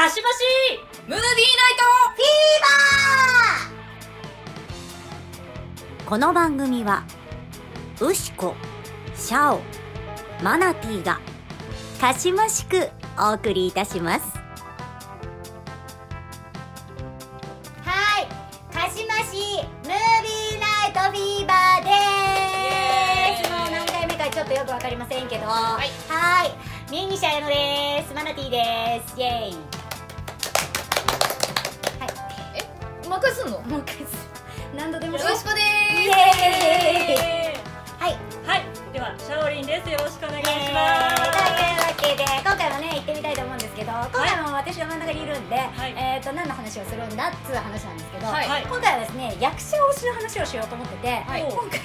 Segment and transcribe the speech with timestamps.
[0.00, 0.36] かしばし
[1.08, 1.26] ムービーナイ
[6.06, 7.04] この番組は
[8.00, 8.54] ウシコ
[9.14, 9.60] シャオ
[10.42, 11.20] マナティーが
[12.00, 12.88] かしましく
[13.18, 14.38] お送りいたします。
[17.84, 18.26] はい
[18.74, 23.50] かしましムービーナイトフィーバーです。
[23.50, 25.44] もう何回目かちょっとよくわかりませんけど。
[25.46, 25.90] はい。
[26.08, 26.90] はい。
[26.90, 28.14] ミニシャヤノです。
[28.14, 29.20] マナティーです。
[29.20, 29.79] イエーイ
[33.20, 33.56] う一回すんの？
[33.56, 34.30] よもう一回す。
[34.76, 35.18] 何度でも。
[35.18, 35.60] ろしくです
[35.92, 37.60] イエーイ。
[38.00, 38.16] はい。
[38.46, 38.64] はい。
[38.92, 39.90] ではシャオリンです。
[39.90, 45.60] よろしくお願いしというますわけで今回もね行ってみたいと思うんですけど今回も私が真ん中にいるんで、い。
[45.96, 48.48] えっ、と何の話をするんだっつう話なんですけど、はい。
[48.48, 48.62] はい。
[48.62, 51.42] 今回はですね役者推しの話をしようと思ってて、はい。
[51.44, 51.78] 今回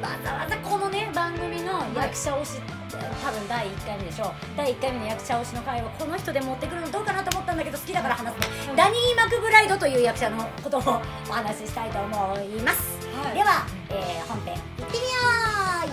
[0.00, 2.60] わざわざこのね番組の役者推し
[2.94, 10.80] 多分第1回目でしょ第1回目の役者推しの回をこの人で持ってくるのどうかなとんだけど好きだから話すね、ダニー・マクブライドという役者のことを
[11.28, 13.34] お話ししたいと思います、はい。
[13.34, 15.00] では、えー本編いってみよ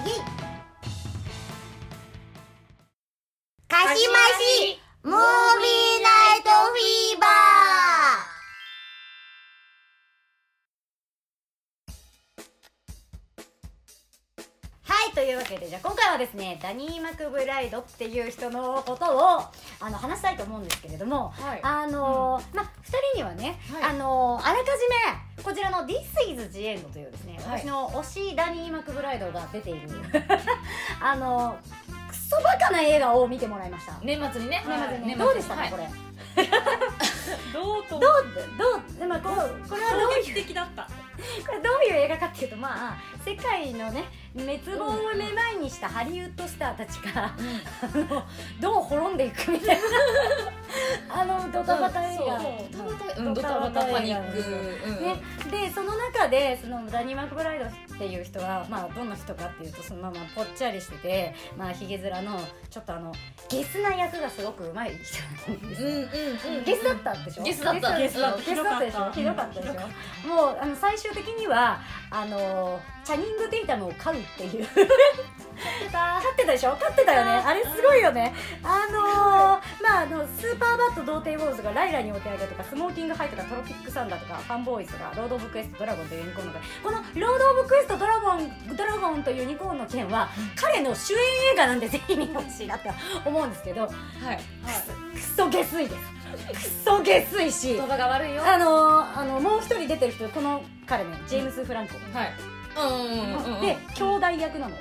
[0.06, 0.09] う。
[0.09, 0.22] イエイ。
[3.67, 5.81] かしましムービー
[15.52, 19.42] けでじゃあ今回はですねダニー・マクブライドっていう人のことを
[19.80, 22.70] あの話したいと思うんですけれども、はいあのーまあ2
[23.14, 24.72] 人にはね、はいあのーあらかじ
[25.38, 26.02] めこちらの「This
[26.34, 29.90] is the End」というですね、はい私の推しダニー・マクブライドが出ている
[31.02, 33.94] あのークソバカな映画を見てもらいました。
[34.02, 34.64] 年末にね。
[34.66, 35.16] 年末に。
[35.16, 35.72] どうでしたか、はい。
[35.72, 35.88] これ
[37.54, 38.26] どうとどう
[38.58, 40.26] どうでまあこうこれはどう衝いう？
[40.28, 40.84] 撃的だった。
[40.84, 47.36] これどういう映画かっていうとまあ世界のね滅亡を目前にしたハリウッドスターたちが、あ
[47.98, 48.23] の
[48.60, 49.82] どう滅んでいくみたいな
[51.09, 54.39] あのドタバタ映画、ドタバタうんドタバタパニック。
[54.88, 55.03] うん。
[55.03, 55.16] ね、
[55.50, 62.39] でその中でそのダニー・マクブライドっていう人は、まあ、どんな人かっていうとそのままぽっちゃりしてて、まあ、ひげ面の
[62.70, 63.14] ちょっとあの
[63.49, 65.98] ゲスな役がすごくうまい人なんですよ、うんう
[66.54, 66.64] んうん。
[66.64, 67.43] ゲスだったでしょ？
[67.43, 67.98] ゲスだった。
[67.98, 68.80] ゲスだった。
[68.80, 69.11] でしょ？
[69.11, 70.27] ひどかったでしょ？
[70.27, 71.80] もうあの最終的には
[72.10, 74.67] あのチャニング・テイタムを飼うっていう
[75.92, 76.76] 飼ってたでしょ？
[76.76, 77.32] 飼ってたよね？
[77.32, 78.33] あれすごいよね。
[78.64, 91.20] あのー、まああのスーパーバット童貞ウォーズがライラにお手上げとかスモーキングハイとかトロピックサンダーとかファンボーイズとかロード・オブ・クエスト・ドラゴンというユニコーンの会このロード・オブ・クエスト・ドラゴンドラゴンというユニコーンの件は彼の主演
[91.54, 92.89] 映画なんでぜひ見てほしいなと
[93.26, 93.92] 思うんですけどはい。
[95.14, 96.02] クソ下水です。
[96.54, 96.55] ク
[96.86, 98.43] ソ下水し言葉が悪いよ。
[98.45, 102.33] あのー、あのもう一人出てる人この彼ねジェームス・フランコ、はい。
[102.73, 104.76] うんうんうんうんで兄弟役なの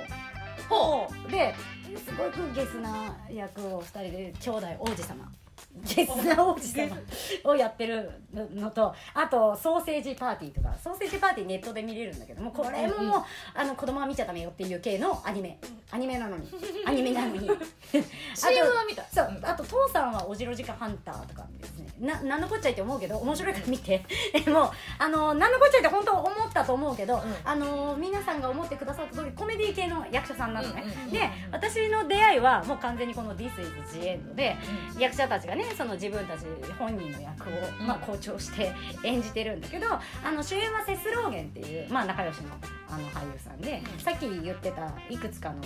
[0.71, 1.53] ほで
[1.97, 5.29] すごくゲスな役を二人で兄弟王子様。
[5.83, 6.97] ゲスな王子様
[7.43, 13.23] をやってるのとあとソーセージパーティーとかソーセージパーティーネットで見れるんだけどもこれももう
[13.53, 15.59] あの子供は見ちゃダメよっていう系のアニメ
[15.91, 16.47] アニメなのに。
[16.85, 17.41] アニメなのに。
[18.33, 19.03] CM は見た。
[19.13, 19.45] そう、うん。
[19.45, 21.87] あと父さんはおじろじかハンターとかですね。
[21.99, 24.05] ななんのこっちゃいって思うけど面白いから見て。
[24.33, 27.21] でもあのなんのこっちゃいって本当思ったと思うけど、ん。
[27.43, 34.55] あの皆さんが思ってくださった通りコメディ系の役者さんなのね、うんうんうんで私の出会いはもう完全にこの「This is the End で」
[34.97, 36.45] 役者たちがねその自分たち
[36.79, 37.87] 本人の役を、うん。
[37.87, 38.71] まあ、校長して
[39.03, 42.49] 演じてるんだけどあの主演はセスローゲンっていう、まあ、仲良しの
[42.91, 45.61] あの俳優さんで、さっき言ってたいくつかの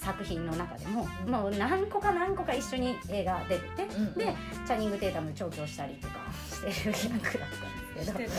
[0.00, 3.86] 作品の中でも、うんもう何個か何個か一緒に映画出て
[4.16, 4.34] で
[4.66, 6.14] チャニング・テータム調教したりとか
[6.48, 8.30] してる役だったんですけど。
[8.30, 8.34] し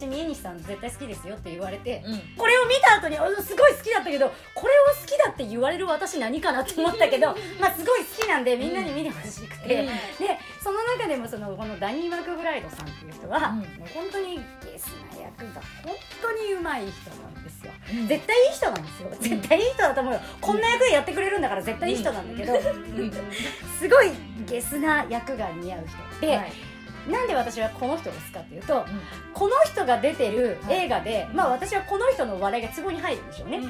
[0.00, 9.86] てたねで宮西さん絶対好きですよって言われて、うんこれを見た後にあすごい好きだったけどこれを好きだって言われる私何かなって思ったけど まあすごい好きなんでみんなに見てほしくて、うん。
[9.86, 13.56] でその中でもそのこのダニー・マクブライドさんっていう人は、うん。
[13.56, 17.72] もう本当にゲスな役が本当にうまい人なんですよ。
[17.92, 18.08] うん。
[18.08, 19.10] 絶対いい人なんですよ。
[19.20, 23.12] 絶対いい人だと思うよ、こんな役でやってくれるんだから絶対いい人なんだけど、うん。
[23.78, 24.10] すごい
[24.46, 26.69] ゲスな役が似合う人で、はい
[27.08, 28.84] なんで私はこの人が好きかっていうと、ん。
[29.32, 33.60] この人が出てる映画で、まあ私はこの人の笑いがツボに入るんでしょうね、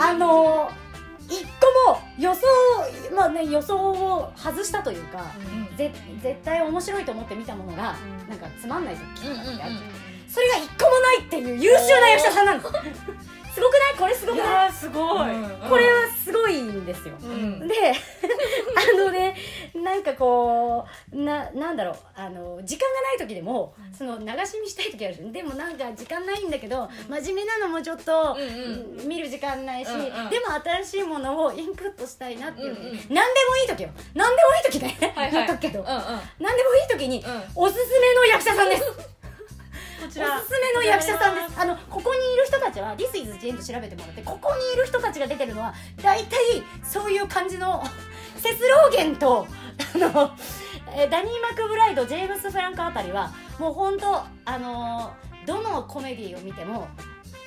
[0.00, 0.92] あのー
[1.28, 1.44] 一
[1.86, 2.42] 個も予想
[3.14, 5.24] まあね予想を外したというか、
[5.76, 5.92] ぜ
[6.22, 7.94] 絶対面白いと思って見たものが、
[8.24, 8.28] うん。
[8.28, 9.74] なんかつまんない時うんうんうんがある
[10.28, 12.60] それが一個もないっていう優秀な役者さんなの。
[12.60, 12.66] す
[13.60, 13.94] ごくない？
[13.98, 14.72] これすごいくない？
[14.72, 15.68] すごい、うん。
[15.68, 17.68] これはすごいんですよ、うん。
[17.68, 19.36] で あのね
[19.74, 21.96] ななんかこうななんだろう？
[22.14, 25.32] あの時間がない時でも、その流し見したい時あるじゃん。
[25.32, 30.30] でもなんか時間ないんだけど、真面目なのもちょっと、うん見る時間ないし、うんうん。
[30.30, 30.52] でも
[30.82, 32.82] 新しいものをインプットしたいなっていう、うんうん。
[32.82, 33.90] 何でもいい時よ。
[34.14, 35.32] 何でもいい時ね、はいはい。
[35.32, 35.92] 言っとくけど、うんうん。
[36.40, 37.42] 何でもいい時に、うん。
[37.54, 38.84] おすすめの役者さんです
[40.02, 41.60] こちおすすめの役者さんです。
[41.60, 46.38] あのここにいる人たちは「This is Jane」と調べてもらってここにいる人たちが出てるのは大体
[46.82, 47.84] そういう感じの
[48.36, 49.46] セスローゲンと
[49.94, 50.10] あの
[51.08, 55.12] ダニー・マクブライドジェームス・フランクあたりはもう本当あの
[55.46, 56.88] どのコメディを見ても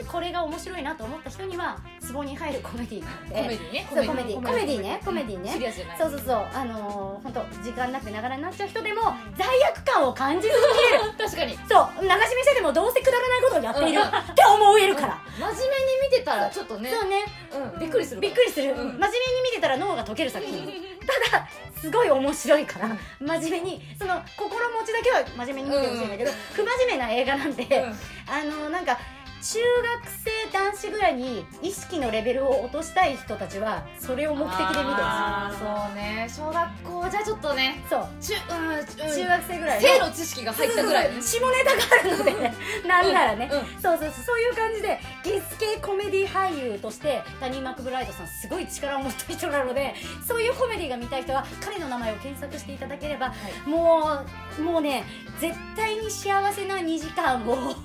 [0.07, 3.35] これが面白いなと思った人にはツボに入るコメディなので。
[3.35, 3.87] コメディね。
[3.89, 5.01] コメディコメディね。
[5.03, 5.51] コメディね。
[5.51, 5.97] シリアスじゃない。
[5.97, 6.47] そうそうそう。
[6.53, 9.01] あのー、本当時間なくてながらになっちゃう人でも
[9.35, 11.13] 罪悪感を感じずに見れる。
[11.17, 11.57] 確かに。
[11.67, 14.07] そう流し見せてもどうせくだらないことをやっているうん。
[14.07, 15.63] って思えるから、真面目に
[16.03, 16.91] 見てたらちょっとね。
[16.91, 17.25] そうね。
[17.73, 17.79] うん。
[17.79, 18.77] びっくりするびっくりする、うん。
[18.77, 19.09] 真面目に
[19.43, 20.65] 見てたら脳が解ける作品。
[21.31, 21.47] ただ
[21.81, 22.89] すごい面白いから。
[23.19, 27.85] 真面目にその心持ちだけは真面目に見てほしいんだけど、不真面目な映画なんで、
[28.27, 28.97] あのなんか
[29.41, 36.27] 中学生男子ぐらいに意識のレベルを落としたい人たちはそれを目的で見てほしいあーそうね。
[36.29, 38.07] 小学校じゃちょっとねそう。
[38.19, 39.81] 中うん中学生ぐらい。
[39.81, 42.53] 性の知識が入ったぐらいそうそう下ネタがあるので
[42.87, 43.65] なんならね、うんうん。
[43.81, 49.93] そうそうそうそういう感じでゲス系コメディ俳優としてダニー・マクブライドさんすごい力を持った人なので
[50.27, 53.33] そういうコメディが見たい人は彼の名前を検索していただければ、
[53.65, 54.25] もう
[54.61, 55.03] もうね
[55.39, 57.55] 絶対に幸せな2時間を。
[57.55, 57.75] 幸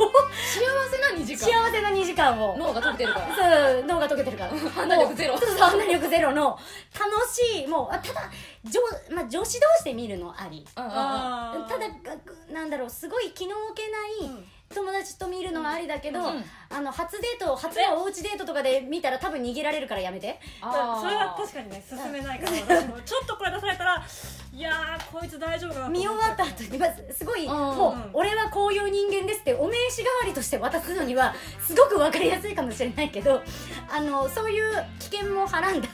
[0.90, 1.38] せな2時間？
[1.38, 2.56] 幸せな2時間を。
[2.56, 3.26] 脳が解けてるから。
[3.34, 4.50] そう脳が解けてるから。
[4.70, 5.36] 判断力ゼロ。
[5.36, 6.58] 判断力ゼロの
[6.98, 8.30] 楽しいもうあただ
[8.64, 10.64] 女,、まあ、女子同士で見るのあり。
[10.76, 10.96] うんうんうん。
[10.96, 11.94] あーただが
[12.52, 13.90] なんだろうすごい気の置け
[14.22, 14.46] ないうん。
[14.72, 20.38] 友達と見るのはありだけど、うんあの初デート初のおうちデートとかで見たら多分逃げられるからやめて。
[20.60, 21.00] あー。
[21.02, 24.02] それは確かにね進めないから私もちょっとこれ出されたら
[24.52, 27.50] いやーこいつ大丈夫かなと思見終わった後にまずすごいうん。
[27.50, 33.42] もう俺はこういう人間ですってお名刺代わりとして渡すのにはすごく分かりやすいかもしれないけど
[33.90, 35.88] あのそういう危険もはらんだ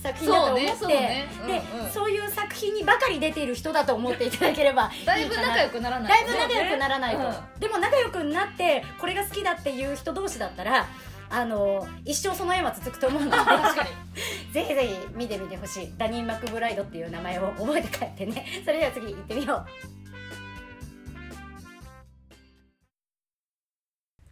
[0.00, 0.76] 作品だと思って。
[0.76, 1.28] そうねそうね。
[1.40, 1.84] うんうん。
[1.86, 7.60] でそういう作品にばかり出ている人だと思っていただければ だいぶ仲良くならないだいぶ仲良くならないと、うん。
[7.60, 10.86] でも仲良くなってこれが好きだっていう人同士だったら
[11.30, 13.90] あの一生その縁は続くと思うので確かに。
[14.52, 15.94] ぜひぜひ見てみてほしい。
[15.96, 18.44] ダニー・マクブライドっていう名前を覚えて帰ってね。
[18.66, 19.66] それでは次行ってみよう。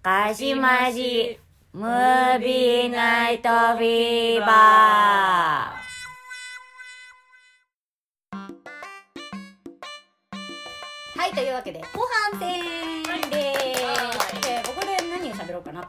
[0.02, 1.38] かしまじ
[1.72, 5.78] ムービーナイトフィーバー。
[11.20, 11.86] はいというわけで後
[12.30, 12.62] 半戦
[13.30, 13.52] で
[13.84, 14.17] はい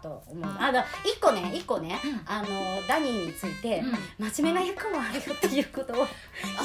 [0.01, 0.57] と思う。
[0.59, 0.71] あ。
[0.71, 2.21] だ一個ね一個ね、うん。
[2.25, 2.47] あの
[2.87, 4.29] ダニーについて、うん。
[4.31, 6.11] 真面目な役もあるよっていうことを一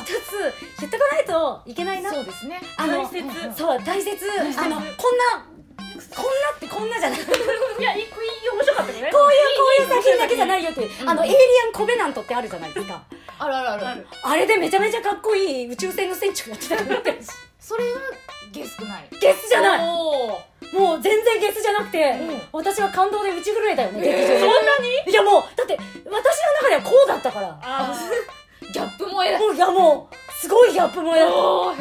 [0.06, 2.10] つ言ってこないといけないな。
[2.12, 2.60] そうですね。
[2.76, 3.22] あの大切。
[3.56, 4.18] そう大切。
[4.18, 4.58] 切。
[4.58, 5.46] あのこんな
[6.14, 7.18] こんなってこんなじゃない。
[7.18, 7.38] こういう
[7.74, 9.10] こいや面白かったけどね。
[9.12, 11.08] ういう作品だけじゃないよっていう、うん。
[11.08, 13.02] あのエイリアンコベナントってあるじゃないですか。
[13.38, 14.06] あるあるある。
[14.22, 17.18] あれでめちゃめちゃかっこいい宇宙船の船長やってたのって
[17.58, 18.00] それは
[18.52, 19.08] ゲスくない。
[19.20, 19.80] ゲスじゃない
[20.74, 22.42] もう全然ゲスじゃなくて、うん。
[22.52, 24.54] 私は感動で打ち震えたよね劇場で、そんな
[25.06, 25.10] に？
[25.10, 26.18] いやもうだって私の
[26.60, 27.58] 中ではこうだったから。
[27.62, 27.94] あ
[28.72, 31.34] ギャップ萌えだもういやもうすごいギャップ萌えだった。
[31.34, 31.40] か
[31.72, 31.80] っこ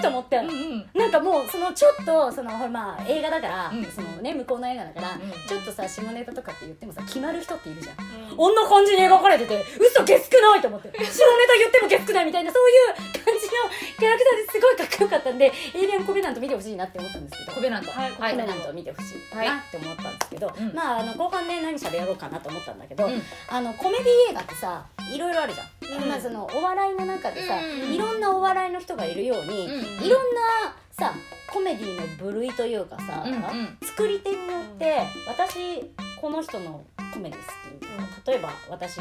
[0.00, 0.86] いと思って、うんうん。
[0.94, 3.84] なんかもうそのちょっとそのほらまあ映画だから、うん。
[3.86, 5.32] そのね向こうの映画だから、うん。
[5.48, 8.54] ちょっとさ下ネタとかって言ってもさ決まる人っているじゃん、ーこん。
[8.54, 10.88] な感じに描かれてて嘘ゲスくないと思って。
[10.92, 13.52] 下ネタ言ってもゲスくないみたいなそういう感じの
[13.98, 18.12] キャラクターですごいかっこよかったんでエイリアンコベナント見てほしいなって思ったんですけどコベナントはい。
[18.12, 23.22] コベナントを見てほしいなって思ったんですけど、うんまああの後半で何喋ろうかなと思ったんだけど、うん。
[23.48, 26.08] あのコメディ映画ってさいろいろあるじゃん、うん。
[26.08, 27.94] まあそのお笑いの中でさ、うん。
[27.94, 30.04] いろんなお笑いの人がいるように、うん。
[30.04, 31.12] いろんなさ
[31.52, 33.78] コメディの部類というかさ、うんうん。
[33.82, 39.00] 作り手によって私この人のコメディ好き、例えば私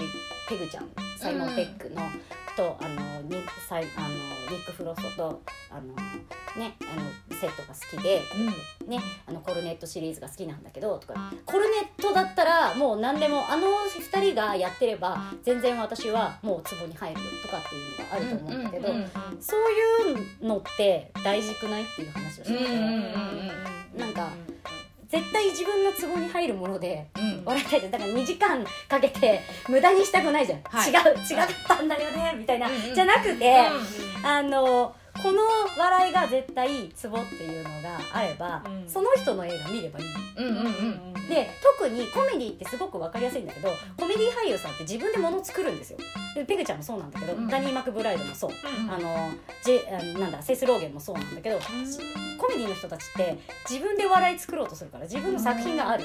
[0.50, 2.02] ペグちゃんサイモン・ペックの、
[2.56, 5.42] とあのニサイあのニック・フロストと
[5.72, 5.94] あの、
[6.62, 8.22] ね、あのセットが好きで、
[8.88, 24.30] ね、あのコルネットシリーズが好きなんだけどとかコルネットだったらもう何でもあの2人がやってれば全然私はもうツボに入るよとかっていうのがあると思うんだけど、うんうんうんそういうのって大事くないっていう話をしてて、うんうんうんなんか
[25.14, 27.46] 絶対自分のツボに入るものでうん。
[27.46, 27.92] 笑いたいじゃん。
[27.92, 30.90] だから2時間かけて無駄にしたくないじゃん、はい。
[30.90, 33.68] 違う違ったんだよねみたいな、じゃなくて、
[34.24, 35.42] あのこの
[35.78, 38.90] 笑いが絶対ツボっていうのがあれば、うん。
[38.90, 40.06] その人の映画見ればいい。
[40.38, 40.70] うんうんう
[41.10, 46.00] んで特にコメディってすごく分かりやすいんだけどコメディ俳優さんって自分で物作るんですよ。
[46.36, 47.48] でペグちゃんもそうなんだけど、うん。
[47.48, 49.32] ダニー・マクブライドもそう、うんあの
[49.64, 51.60] ジェあなんだセイス・ローゲンもそうなんだけど、
[52.38, 53.40] コメディの人たちって
[53.70, 56.04] 自分で笑い作ろうとするから自分の作品がある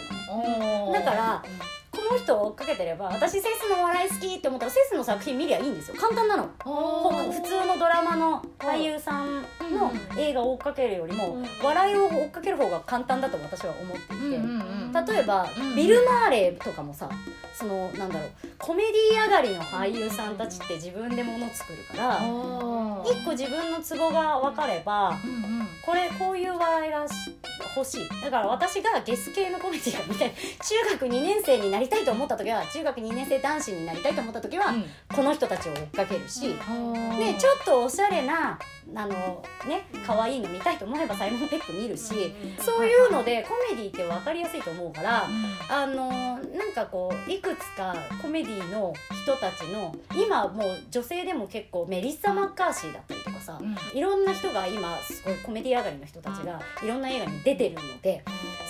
[0.93, 1.43] だから
[1.91, 5.97] この人を追っかけてれば私セイスの笑い好きって思ったらセイスの作品見りゃいいんですよ。
[5.99, 6.51] 簡単なの。
[6.63, 17.09] 普通のドラマの俳優さんの映画を追っかけるよりも笑いを追っかける方が簡単だと私は思っていて、例えば、うんビル・マーレーとかもさ
[17.55, 22.19] そのなんだろうコメディ上がりの俳優さんたちって自分で物作るから
[23.05, 25.58] 一個自分のツボが分かればうんうん
[25.89, 27.15] これこういう笑いがし
[27.75, 28.09] 欲しい。
[28.23, 34.75] だから私がゲス系のコメディが見たい中学2年生になりたいと思った時は中学2年生男子になりたいと思った時は、
[35.15, 36.73] この人たちを追っかけるし、う
[37.15, 37.19] ん。
[37.19, 38.59] でちょっとおしゃれな
[38.95, 45.27] あのね可愛いの見たいと思えばサイモン・ペック見るし、そういうのでコメディって分かりやすいと思うから、
[45.71, 48.93] あのなんかこういくつかコメディの
[49.23, 53.99] 人たちの今もう女性でも結構メリッサ・マッカーシーだったりとかさ、うん。
[53.99, 58.23] いろんな人が今すごいコメディ上がりの人たちがいろんな映画に出てるので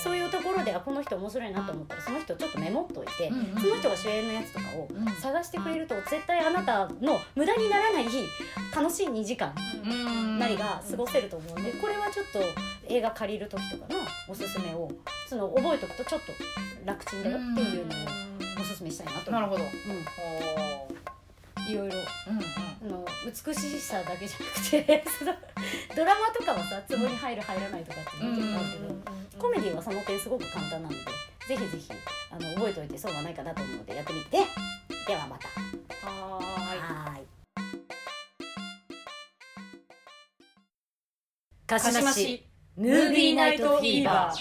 [0.03, 3.61] そういうところであこの人面白いなと思ったらその人ちょっとメモっといて、うんうん。
[3.61, 5.07] その人が主演のやつとかをうん。
[5.15, 8.07] 探してくれると絶対あなたの無駄にならない
[8.75, 9.53] 楽しい2時間
[9.85, 10.39] うん。
[10.39, 12.41] なりが過ごせると思うんでこれはちょっと
[12.89, 14.91] 映画借りる時とかのおすすめを
[15.29, 16.33] その覚えておくとちょっと
[16.85, 17.99] 楽ちんだよっていうのを
[18.61, 19.31] おすすめしたいなと。
[19.31, 19.41] 思う。
[19.41, 19.65] なるほど。
[19.65, 19.67] う
[21.69, 21.97] ん、いろいろ。
[21.97, 22.01] う
[22.33, 22.39] ん
[23.31, 25.35] 美しさだけじゃなくてその
[25.95, 30.97] ドラマとかはさツボに入る入らないとかっていうの結構あるけど、コメディはその点すごく簡単なので
[31.49, 31.93] ぜひぜひ
[32.31, 34.39] あの覚えておいて損はないかなと思うのでやってみて。
[35.09, 35.49] ではまた。
[36.07, 37.27] はいーい。
[41.67, 44.35] かしましムービーナイトフィーバー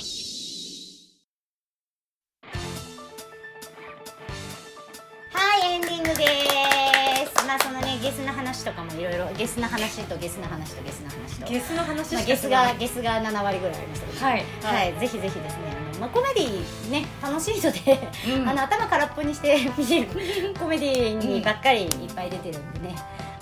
[8.07, 11.45] ゲスな話とかもいろいろゲスな話とゲスな話とゲスな話と。
[11.45, 14.25] ゲスの話まあ、ゲスがゲスが7割ぐらいありましたけど。
[14.25, 14.45] はい。
[14.63, 15.75] はい、ぜひぜひですね。
[15.91, 18.49] あの、まあ、コメディね楽しいので、うん。
[18.49, 22.95] あの頭空っぽにして見る コメディにばっかりいっぱい出てるんでね、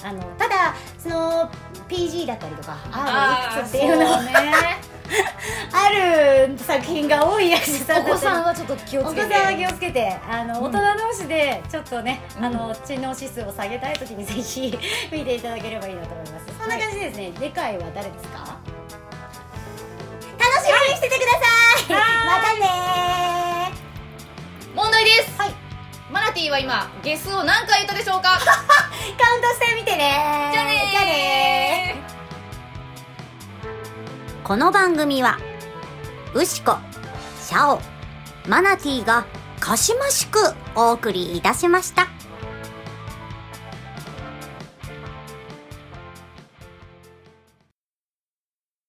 [0.04, 1.52] あのただその
[1.88, 4.32] PG だったりとか R いくつっていうのそうね
[5.72, 9.34] ある作品が多い役者さんお子さんははちょっと気をお子つけて。
[9.34, 10.16] さんは気をつけて。
[10.30, 10.66] あの、うん。
[10.76, 12.46] 大人同士でちょっとね、うん。
[12.46, 14.78] あの知能指数を下げたい時にぜひ
[15.12, 16.46] 見ていただければいいなと思います。
[16.60, 18.58] そんな感じでですね、でかいは誰ですか？
[20.40, 21.38] 楽しみにしててくださ
[21.94, 21.98] い。
[22.26, 23.72] またね
[24.76, 25.38] 問題です。
[25.42, 25.52] はい。
[26.12, 28.38] マナティーは今ゲスを何回言ったでしょうか？
[28.40, 30.12] カウントしてみてね
[30.54, 30.92] じゃあねー。
[30.92, 32.05] じゃあね
[34.46, 35.40] この番組は
[36.36, 36.74] ウシコ
[37.42, 37.80] シャオ
[38.48, 39.26] マナティーが
[39.60, 40.38] かしましく
[40.76, 42.15] お送りいたしました。